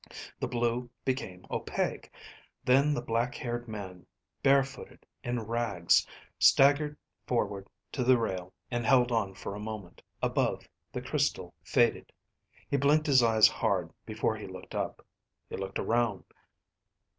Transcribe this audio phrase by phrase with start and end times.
[0.39, 2.09] The blue became opaque.
[2.65, 4.07] Then the black haired man,
[4.41, 6.07] barefooted, in rags,
[6.39, 10.01] staggered forward to the rail and held on for a moment.
[10.23, 12.11] Above, the crystal faded.
[12.67, 15.05] He blinked his eyes hard before he looked up.
[15.51, 16.23] He looked around.